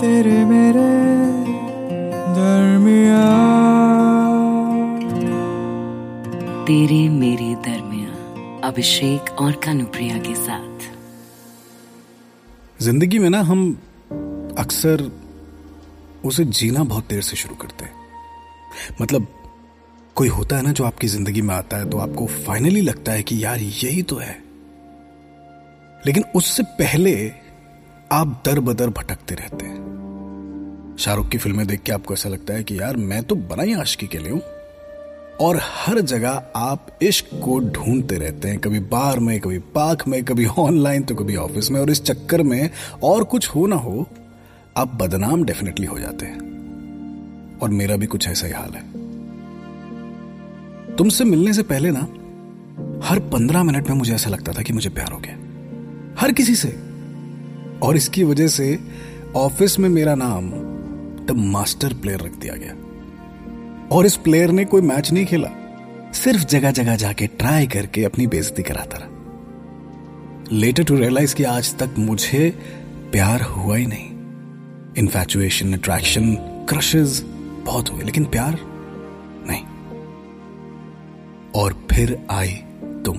तेरे 0.00 0.44
मेरे 0.44 0.88
दरमिया 2.34 3.22
तेरे 6.66 6.98
मेरे 7.08 7.54
दरमिया 7.64 8.10
अभिषेक 8.68 9.30
और 9.40 9.52
कानुप्रिया 9.64 10.18
के 10.18 10.34
साथ। 10.34 10.86
ज़िंदगी 12.82 13.18
में 13.18 13.28
ना 13.30 13.40
हम 13.40 13.64
अक्सर 14.58 15.10
उसे 16.24 16.44
जीना 16.44 16.84
बहुत 16.84 17.08
देर 17.08 17.22
से 17.22 17.36
शुरू 17.36 17.54
करते 17.54 17.84
हैं। 17.84 17.92
मतलब 19.00 19.26
कोई 20.16 20.28
होता 20.28 20.56
है 20.56 20.62
ना 20.62 20.72
जो 20.72 20.84
आपकी 20.84 21.06
ज़िंदगी 21.06 21.42
में 21.42 21.54
आता 21.54 21.76
है 21.76 21.90
तो 21.90 21.98
आपको 21.98 22.26
फाइनली 22.46 22.80
लगता 22.80 23.12
है 23.12 23.22
कि 23.22 23.44
यार 23.44 23.58
यही 23.58 24.02
तो 24.02 24.16
है। 24.16 24.38
लेकिन 26.02 26.24
उससे 26.34 26.62
पहले 26.62 27.14
आप 28.12 28.42
दर 28.46 28.60
बदर 28.60 28.88
भटकते 28.88 29.34
रहते 29.34 29.66
हैं। 29.66 29.78
शाहरुख 30.98 31.28
की 31.28 31.38
फ़िल्में 31.38 31.66
देख 31.66 31.80
के 31.80 31.92
आपको 31.92 32.14
ऐसा 32.14 32.28
लगता 32.28 32.54
है 32.54 32.64
कि 32.64 32.80
यार, 32.80 32.96
मैं 32.96 33.22
तो 33.22 33.34
बना 33.34 33.62
ही 33.62 33.74
आशिकी 33.74 34.06
के 34.06 34.18
लिए 34.18 34.30
हूँ। 34.30 34.40
और 35.40 35.60
हर 35.62 36.00
जगह 36.00 36.42
आप 36.56 36.86
इश्क 37.02 37.26
को 37.44 37.58
ढूंढते 37.58 38.18
रहते 38.18 38.48
हैं। 38.48 38.58
कभी 38.58 38.80
बार 38.80 39.18
में, 39.18 39.40
कभी 39.40 39.58
पार्क 39.58 40.08
में, 40.08 40.24
कभी 40.24 40.46
ऑनलाइन 40.46 41.02
तो 41.02 41.14
कभी 41.14 41.36
ऑफ़िस 41.36 41.70
में। 41.70 41.80
और 41.80 41.90
इस 41.90 42.02
चक्कर 42.02 42.42
में 42.42 42.70
और 43.02 43.24
कुछ 43.24 43.48
हो 43.48 43.66
ना 43.66 43.76
हो, 43.76 44.08
आप 44.76 44.94
बदनाम 44.94 45.44
डेफिनेटली 45.44 45.86
हो 45.86 45.98
जाते 45.98 46.26
हैं। 46.26 46.38
और 47.58 47.70
मेरा 47.70 47.96
भी 47.96 48.06
कुछ 48.06 48.28
ऐसा 48.28 48.46
ही 48.46 48.52
हाल 48.52 48.70
है। 48.70 48.82
तुमसे 50.96 51.24
मिलने 51.24 51.52
से 51.52 51.62
पहले 51.62 51.90
ना, 51.90 52.00
हर 53.06 53.18
पंद्रह 53.18 53.62
मिनट 53.62 53.88
में 53.88 53.96
मुझे 53.96 54.14
ऐसा 54.14 54.30
लगता 54.30 54.52
था 54.52 54.62
कि 54.62 54.72
मुझे 54.72 54.90
प्यार 54.90 55.12
हो 55.12 55.18
गया। 55.18 55.34
हर 56.20 56.32
किसी 56.32 56.54
से। 56.54 56.87
और 57.82 57.96
इसकी 57.96 58.24
वजह 58.24 58.46
से 58.46 58.78
ऑफ़िस 59.36 59.78
में 59.78 59.88
मेरा 59.88 60.14
नाम 60.14 60.50
द 61.26 61.34
मास्टर 61.36 61.92
प्लेयर 61.94 62.20
रख 62.20 62.32
दिया 62.32 62.54
गया। 62.54 62.74
और 63.96 64.06
इस 64.06 64.16
प्लेयर 64.16 64.50
ने 64.50 64.64
कोई 64.64 64.80
मैच 64.80 65.12
नहीं 65.12 65.26
खेला। 65.26 65.48
सिर्फ़ 66.14 66.44
जगह 66.44 66.70
जगह 66.70 66.96
जाके 66.96 67.26
ट्राई 67.26 67.66
करके 67.66 68.04
अपनी 68.04 68.26
बेइज्जती 68.26 68.62
कराता 68.62 68.98
रहा। 68.98 69.08
लेटर 70.52 70.84
टू 70.84 70.96
रियलाइज़ 70.96 71.34
कि 71.34 71.44
आज 71.44 71.76
तक 71.78 71.90
मुझे 71.98 72.58
प्यार 73.12 73.42
हुआ 73.42 73.76
ही 73.76 73.86
नहीं। 73.86 74.10
इन्फेचुएशन 74.98 75.72
अट्रैक्शन 75.72 76.34
क्रशेज 76.68 77.24
बहुत 77.64 77.92
हुए, 77.92 78.04
लेकिन 78.04 78.24
प्यार 78.24 78.58
नहीं। 79.50 79.64
और 81.54 81.86
फिर 81.92 82.26
आई 82.30 82.52
तुम। 83.04 83.16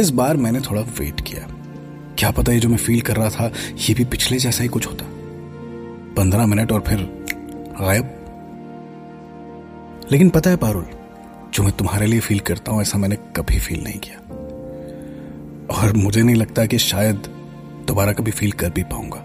इस 0.00 0.10
बार 0.10 0.36
मैंने 0.36 0.60
थोड़ा 0.60 0.82
वेट 0.82 1.20
किया। 1.20 1.53
क्या 2.18 2.30
पता 2.30 2.52
ये 2.52 2.60
जो 2.60 2.68
मैं 2.68 2.76
फील 2.76 3.00
कर 3.00 3.16
रहा 3.16 3.30
था, 3.30 3.52
ये 3.76 3.94
भी 3.94 4.04
पिछले 4.04 4.38
जैसा 4.38 4.62
ही 4.62 4.68
कुछ 4.68 4.86
होता। 4.86 5.04
पंद्रह 6.16 6.46
मिनट 6.46 6.72
और 6.72 6.80
फिर 6.80 6.98
गायब। 7.80 8.20
लेकिन 10.12 10.30
पता 10.30 10.50
है 10.50 10.56
पारुल, 10.56 10.86
जो 11.54 11.62
मैं 11.62 11.72
तुम्हारे 11.72 12.06
लिए 12.06 12.20
फील 12.20 12.40
करता 12.40 12.72
हूँ, 12.72 12.82
ऐसा 12.82 12.98
मैंने 12.98 13.16
कभी 13.16 13.58
फील 13.58 13.84
नहीं 13.84 13.98
किया। 13.98 14.18
और 15.76 15.92
मुझे 15.92 16.22
नहीं 16.22 16.36
लगता 16.36 16.66
कि 16.66 16.78
शायद 16.78 17.16
दोबारा 17.88 18.12
कभी 18.12 18.30
फील 18.30 18.52
कर 18.52 18.70
भी 18.70 18.82
पाऊँगा। 18.82 19.18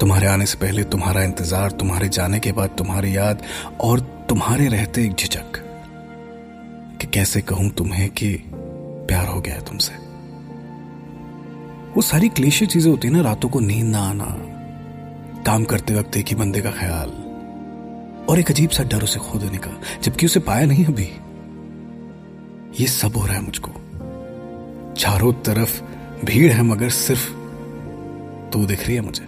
तुम्हारे 0.00 0.26
आने 0.26 0.46
से 0.46 0.58
पहले 0.58 0.84
तुम्हारा 0.84 1.22
इंतज़ार, 1.22 1.70
तुम्हारे 1.70 2.08
जाने 2.08 2.38
के 2.38 2.52
बाद 2.52 2.70
तुम्हारी 2.78 3.16
याद 3.16 3.42
और 3.80 4.00
तुम्हारे 4.00 4.68
रहते 4.68 5.04
एक 5.04 5.12
झिझक। 5.12 5.64
कि 7.00 7.06
कैसे 7.06 7.40
कहूँ 7.40 7.70
तुम्हें 7.70 8.10
कि 8.10 8.42
प्यार 9.08 9.26
हो 9.26 9.40
गया 9.40 9.54
है 9.54 9.60
तुमसे? 9.60 10.07
वो 11.96 12.02
सारी 12.02 12.28
क्लेशे 12.28 12.66
चीज़ें 12.66 12.90
होती 12.90 13.08
है 13.08 13.14
ना, 13.14 13.20
रातों 13.20 13.48
को 13.48 13.60
नींद 13.60 13.86
ना 13.86 13.98
आना, 13.98 14.24
काम 15.46 15.64
करते 15.64 15.94
वक्त 15.94 16.16
एक 16.16 16.28
ही 16.28 16.34
बंदे 16.34 16.60
का 16.60 16.70
ख्याल, 16.70 17.10
और 18.28 18.38
एक 18.38 18.50
अजीब 18.50 18.70
सा 18.70 18.82
डर 18.82 19.02
उसे 19.02 19.20
खो 19.20 19.38
देने 19.38 19.58
का, 19.58 19.70
जबकि 20.02 20.26
उसे 20.26 20.40
पाया 20.40 20.66
नहीं 20.66 20.84
अभी। 20.84 21.08
ये 22.80 22.86
सब 22.86 23.16
हो 23.16 23.26
रहा 23.26 23.36
है 23.36 23.42
मुझको। 23.42 23.70
चारों 24.94 25.32
तरफ़ 25.32 25.80
भीड़ 26.24 26.52
है, 26.52 26.62
मगर 26.62 26.90
सिर्फ़ 26.90 27.30
तू 28.52 28.66
दिख 28.66 28.86
रही 28.86 28.94
है 28.94 29.00
मुझे। 29.00 29.24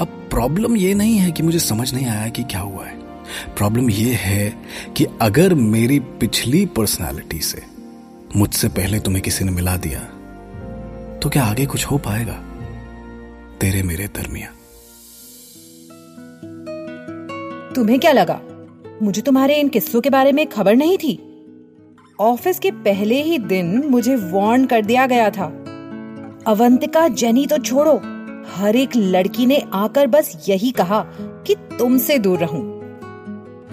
अब 0.00 0.28
प्रॉब्लम 0.30 0.76
ये 0.76 0.94
नहीं 0.94 1.16
है 1.16 1.30
कि 1.32 1.42
मुझे 1.42 1.58
समझ 1.58 1.94
नहीं 1.94 2.06
आया 2.06 2.28
कि 2.28 2.42
क्या 2.42 2.60
हुआ 2.60 2.86
है। 2.86 2.98
प्रॉब्लम 3.56 3.90
ये 3.90 4.14
है 4.14 4.62
कि 4.96 5.06
अगर 5.22 5.54
मेरी 5.54 6.00
पिछली 6.00 6.66
पर्सनालिटी 6.66 7.40
से 7.40 7.62
मुझसे 8.36 8.68
पहले 8.68 9.00
तुम्हें 9.00 9.22
किसी 9.22 9.44
ने 9.44 9.50
मिला 9.50 9.76
दिया 9.76 10.00
तो 11.22 11.28
क्या 11.28 11.44
आगे 11.44 11.66
कुछ 11.66 11.84
हो 11.84 11.98
पाएगा? 11.98 12.34
तेरे 13.60 13.82
मेरे 13.82 14.06
दरमिया 14.06 14.48
तुम्हें 17.74 18.00
क्या 18.00 18.12
लगा? 18.12 18.40
मुझे 19.02 19.22
तुम्हारे 19.22 19.54
इन 19.54 19.68
किस्सों 19.68 20.00
के 20.00 20.10
बारे 20.10 20.32
में 20.32 20.46
खबर 20.46 20.76
नहीं 20.76 20.98
थी? 20.98 21.18
ऑफ़िस 22.20 22.58
के 22.58 22.70
पहले 22.70 23.22
ही 23.22 23.38
दिन 23.38 23.86
मुझे 23.88 24.16
वार्न 24.16 24.66
कर 24.66 24.82
दिया 24.82 25.06
गया 25.06 25.30
था। 25.30 25.44
अवंतिका 26.46 27.08
जेनी 27.08 27.46
तो 27.46 27.58
छोड़ो। 27.58 27.96
हर 28.52 28.76
एक 28.76 28.96
लड़की 28.96 29.46
ने 29.46 29.62
आकर 29.72 30.06
बस 30.06 30.46
यही 30.48 30.70
कहा 30.70 31.06
कि 31.18 31.54
तुमसे 31.54 32.18
दूर 32.18 32.38
रहूँ। 32.38 32.80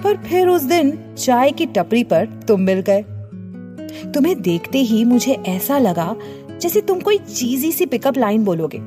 पर 0.04 0.18
फिर 0.18 0.48
उस 0.48 0.62
दिन 0.62 1.16
चाय 1.18 1.52
की 1.52 1.66
टपरी 1.66 2.04
पर 2.04 2.26
तुम 2.26 2.62
मिल 2.62 2.80
गए। 2.80 3.06
तुम्हें 4.12 4.42
देखते 4.42 4.80
ही 4.80 5.06
मुझे 5.06 5.34
ऐसा 5.34 5.78
लगा 5.78 6.16
जैसे 6.68 6.82
तुम 6.82 7.00
कोई 7.00 7.18
चीजी 7.18 7.72
सी 7.72 7.86
पिकअप 7.86 8.18
लाइन 8.18 8.44
बोलोगे। 8.44 8.78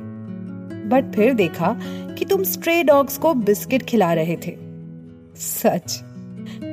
बट 0.87 1.11
फिर 1.15 1.33
देखा 1.33 1.69
कि 2.15 2.25
तुम 2.25 2.43
स्ट्रे 2.43 2.83
डॉग्स 2.83 3.17
को 3.17 3.33
बिस्किट 3.33 3.83
खिला 3.83 4.11
रहे 4.13 4.35
थे। 4.37 4.51
सच, 5.35 6.03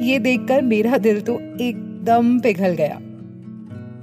ये 0.02 0.18
देखकर 0.18 0.62
मेरा 0.62 0.98
दिल 0.98 1.20
तो 1.20 1.38
एकदम 1.60 2.38
पिघल 2.40 2.74
गया। 2.74 2.98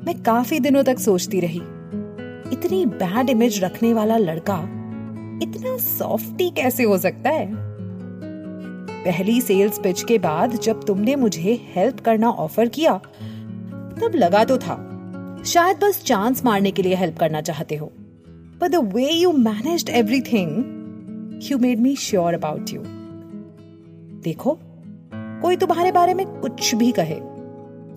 मैं 0.05 0.15
काफ़ी 0.23 0.59
दिनों 0.59 0.83
तक 0.83 0.99
सोचती 0.99 1.39
रही, 1.39 1.61
इतनी 2.53 2.85
बैड 2.85 3.29
इमेज 3.29 3.63
रखने 3.63 3.93
वाला 3.93 4.17
लड़का 4.17 4.57
इतना 5.43 5.77
सॉफ्टी 5.77 6.49
कैसे 6.49 6.83
हो 6.83 6.97
सकता 6.97 7.29
है? 7.29 7.47
पहली 9.05 9.39
सेल्स 9.41 9.79
पिच 9.79 10.03
के 10.03 10.17
बाद 10.17 10.57
जब 10.59 10.83
तुमने 10.83 11.15
मुझे 11.15 11.59
हेल्प 11.75 11.99
करना 11.99 12.29
ऑफ़र 12.29 12.67
किया, 12.69 12.97
तब 12.97 14.11
लगा 14.15 14.43
तो 14.43 14.57
था। 14.57 14.84
शायद 15.45 15.77
बस 15.77 16.03
चांस 16.03 16.43
मारने 16.45 16.71
के 16.71 16.81
लिए 16.81 16.95
हेल्प 16.95 17.17
करना 17.17 17.41
चाहते 17.41 17.75
हो। 17.75 17.91
But 18.61 18.71
the 18.71 18.75
way 18.93 19.09
you 19.09 19.31
managed 19.31 19.89
everything 19.89 21.39
you 21.43 21.57
made 21.57 21.79
me 21.79 21.95
sure 21.95 22.33
about 22.33 22.73
you 22.73 22.81
देखो, 24.23 24.57
कोई 25.41 25.55
तुम्हारे 25.55 25.91
बारे 25.91 26.13
में 26.13 26.25
कुछ 26.27 26.73
भी 26.75 26.91
कहे, 26.91 27.15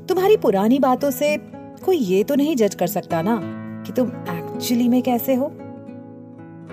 तुम्हारी 0.09 0.36
पुरानी 0.36 0.78
बातों 0.78 1.10
से 1.10 1.36
कोई 1.84 1.97
ये 1.97 2.22
तो 2.25 2.34
नहीं 2.34 2.56
जज 2.56 2.75
कर 2.75 2.86
सकता 2.86 3.22
ना 3.22 3.41
कि 3.86 3.92
तुम 3.92 4.09
एक्चुअली 4.09 4.88
में 4.88 5.03
कैसे 5.03 5.34
हो। 5.34 5.47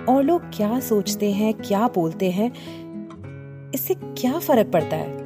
और 0.08 0.22
लोग 0.22 0.42
क्या 0.54 0.78
सोचते 0.80 1.30
हैं, 1.32 1.52
क्या 1.54 1.86
बोलते 1.88 2.30
हैं, 2.30 2.50
इससे 3.74 3.94
क्या 3.94 4.38
फ़र्क 4.38 4.70
पड़ता 4.72 4.96
है? 4.96 5.25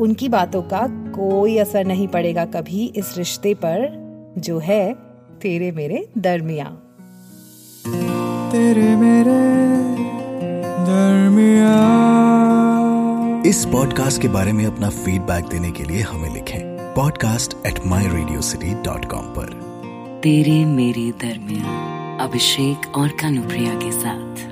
उनकी 0.00 0.28
बातों 0.28 0.62
का 0.62 0.86
कोई 0.90 1.58
असर 1.58 1.84
नहीं 1.84 2.08
पड़ेगा 2.08 2.44
कभी 2.44 2.92
इस 2.96 3.18
रिश्ते 3.18 3.54
पर 3.54 4.02
जो 4.38 4.58
है 4.58 4.94
तेरे 5.42 5.72
मेरे 5.72 6.08
दरमिया। 6.18 6.64
तेरे 8.52 8.96
मेरे 8.96 9.40
दरमिया। 10.86 11.72
इस 13.46 13.64
पॉडकास्ट 13.64 14.22
के 14.22 14.28
बारे 14.28 14.52
में 14.52 14.66
अपना 14.66 14.88
फीडबैक 14.88 15.44
देने 15.44 15.70
के 15.70 15.84
लिए 15.84 16.00
हमें 16.00 16.34
लिखें 16.34 16.60
podcast 16.94 17.66
at 17.66 17.86
my 17.86 18.06
radio 18.06 18.40
city 18.40 18.74
dot 18.74 19.04
com 19.04 19.24
पर। 19.24 19.72
तेरे 20.22 20.64
मेरे 20.64 21.10
दरमिया 21.10 21.92
अभिषेक 22.24 22.96
और 22.96 23.08
कानुप्रिया 23.08 23.74
के 23.74 23.92
साथ। 23.92 24.51